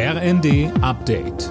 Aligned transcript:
RND 0.00 0.70
Update. 0.80 1.48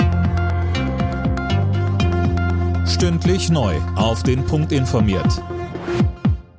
Stündlich 2.88 3.50
neu. 3.50 3.75
Auf 3.97 4.23
den 4.23 4.46
Punkt 4.46 4.71
informiert. 4.71 5.43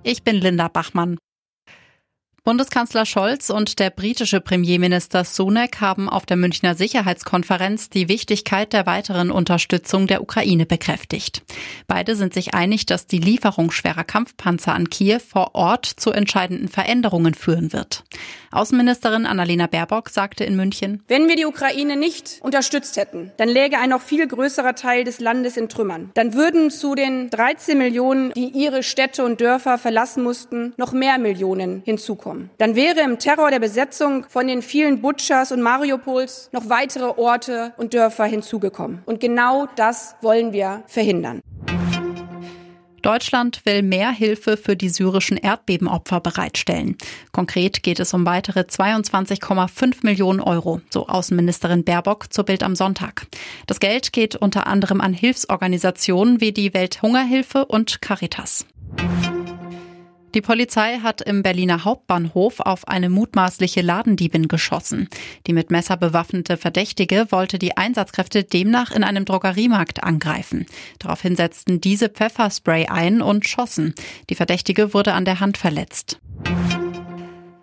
Ich 0.03 0.23
bin 0.23 0.37
Linda 0.37 0.69
Bachmann. 0.69 1.17
Bundeskanzler 2.45 3.05
Scholz 3.05 3.51
und 3.51 3.79
der 3.79 3.91
britische 3.91 4.41
Premierminister 4.41 5.25
Sunak 5.25 5.81
haben 5.81 6.09
auf 6.09 6.25
der 6.27 6.37
Münchner 6.37 6.75
Sicherheitskonferenz 6.75 7.91
die 7.91 8.09
Wichtigkeit 8.09 8.73
der 8.73 8.87
weiteren 8.87 9.31
Unterstützung 9.31 10.07
der 10.07 10.23
Ukraine 10.23 10.67
bekräftigt. 10.67 11.43
Beide 11.87 12.17
sind 12.17 12.33
sich 12.33 12.55
einig, 12.55 12.87
dass 12.87 13.07
die 13.07 13.19
Lieferung 13.19 13.71
schwerer 13.71 14.05
Kampfpanzer 14.05 14.75
an 14.75 14.89
Kiew 14.91 15.21
vor 15.21 15.55
Ort 15.55 15.87
zu 15.87 16.11
entscheidenden 16.11 16.69
Veränderungen 16.69 17.35
führen 17.35 17.73
wird. 17.73 18.05
Außenministerin 18.51 19.27
Annalena 19.27 19.67
Baerbock 19.67 20.09
sagte 20.09 20.45
in 20.45 20.57
München, 20.57 21.03
Wenn 21.09 21.29
wir 21.29 21.37
die 21.37 21.47
Ukraine 21.47 21.97
nicht 21.97 22.39
unterstützt 22.43 22.97
hätten, 22.97 23.33
dann 23.37 23.49
läge 23.49 23.79
ein 23.79 23.91
noch 23.91 24.01
viel 24.01 24.27
größerer 24.27 24.75
Teil 24.75 25.05
des 25.05 25.21
Landes 25.21 25.57
in 25.57 25.69
Trümmern. 25.69 26.11
Dann 26.15 26.35
würden 26.35 26.71
zu 26.71 26.95
den 26.95 27.31
13 27.31 27.77
Millionen, 27.77 28.33
die 28.33 28.49
ihre 28.49 28.83
Städte 28.83 29.25
und 29.25 29.41
Dörfer 29.41 29.77
verlassen 29.77 30.23
mussten, 30.23 30.73
noch 30.77 30.93
mehr 30.93 31.19
Millionen 31.19 31.83
hinzukommen 31.85 32.39
kommen. 32.39 32.51
Dann 32.59 32.77
wäre 32.77 33.01
im 33.01 33.19
Terror 33.19 33.51
der 33.51 33.61
Besetzung 33.61 34.25
von 34.29 34.47
den 34.47 34.63
vielen 34.63 35.01
Butchers 35.01 35.53
und 35.53 35.63
Mariupols 35.63 36.51
noch 36.53 36.69
weitere 36.69 37.07
Orte 37.19 37.73
und 37.77 37.95
Dörfer 37.95 38.25
hinzugekommen. 38.25 39.03
Und 39.07 39.21
genau 39.21 39.67
das 39.77 40.17
wollen 40.21 40.53
wir 40.53 40.83
verhindern. 40.87 41.41
Deutschland 43.03 43.61
will 43.65 43.83
mehr 43.83 44.11
Hilfe 44.11 44.57
für 44.57 44.77
die 44.77 44.89
syrischen 44.89 45.37
Erdbebenopfer 45.37 46.21
bereitstellen. 46.21 46.97
Konkret 47.33 47.83
geht 47.83 48.01
es 48.01 48.15
um 48.15 48.27
weitere 48.27 48.61
22,5 48.61 49.99
Millionen 50.03 50.41
Euro, 50.41 50.81
so 50.91 51.07
Außenministerin 51.07 51.85
Baerbock 51.85 52.33
zur 52.33 52.45
Bild 52.45 52.63
am 52.63 52.77
Sonntag. 52.77 53.27
Das 53.67 53.81
Geld 53.81 54.13
geht 54.13 54.37
unter 54.37 54.67
anderem 54.67 55.01
an 55.01 55.13
Hilfsorganisationen 55.13 56.41
wie 56.41 56.53
die 56.53 56.75
Welthungerhilfe 56.75 57.65
und 57.65 58.01
Caritas. 58.01 58.67
Die 60.35 60.43
Polizei 60.43 60.99
hat 60.99 61.23
im 61.23 61.43
Berliner 61.43 61.85
Hauptbahnhof 61.85 62.61
auf 62.61 62.87
eine 62.87 63.09
mutmaßliche 63.09 63.81
Ladendiebin 63.81 64.47
geschossen. 64.47 65.09
Die 65.47 65.55
mit 65.55 65.71
Messer 65.71 65.97
bewaffnete 65.97 66.59
Verdächtige 66.59 67.29
wollte 67.31 67.59
die 67.59 67.79
Einsatzkräfte 67.79 68.45
demnach 68.45 68.91
in 68.91 69.05
einem 69.05 69.25
Drogeriemarkt 69.25 70.05
angreifen. 70.05 70.67
Daraufhin 70.99 71.35
setzten 71.35 71.81
diese 71.81 72.11
Pfefferspray 72.11 72.89
ein 72.89 73.23
und 73.23 73.47
schossen. 73.47 73.95
Die 74.29 74.35
Verdächtige 74.35 74.93
wurde 74.93 75.15
an 75.15 75.25
der 75.25 75.41
Hand 75.41 75.57
verletzt. 75.57 76.21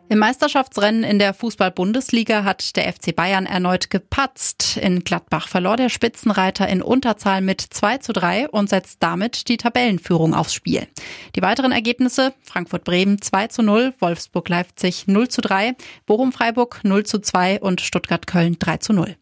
Im 0.07 0.19
Meisterschaftsrennen 0.19 1.03
in 1.03 1.17
der 1.17 1.33
Fußball-Bundesliga 1.33 2.43
hat 2.43 2.75
der 2.75 2.91
FC 2.93 3.15
Bayern 3.15 3.47
erneut 3.47 3.89
gepatzt. 3.89 4.77
In 4.77 5.03
Gladbach 5.03 5.47
verlor 5.47 5.77
der 5.77 5.89
Spitzenreiter 5.89 6.67
in 6.67 6.83
Unterzahl 6.83 7.41
mit 7.41 7.61
2 7.61 7.97
zu 7.97 8.13
3 8.13 8.49
und 8.49 8.69
setzt 8.69 9.01
damit 9.01 9.47
die 9.49 9.57
Tabellenführung 9.57 10.35
aufs 10.35 10.53
Spiel. 10.53 10.87
Die 11.35 11.41
weiteren 11.41 11.71
Ergebnisse 11.71 12.33
Frankfurt-Bremen 12.43 13.19
2 13.19 13.47
zu 13.47 13.63
0, 13.63 13.95
Wolfsburg-Leipzig 13.99 15.07
0 15.07 15.27
zu 15.27 15.41
3, 15.41 15.75
Bochum-Freiburg 16.05 16.81
0 16.83 17.03
zu 17.05 17.19
2 17.19 17.61
und 17.61 17.81
Stuttgart-Köln 17.81 18.57
3 18.59 18.77
zu 18.77 18.93
0. 18.93 19.15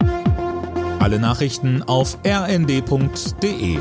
Alle 0.99 1.19
Nachrichten 1.19 1.81
auf 1.83 2.17
rnd.de 2.25 3.79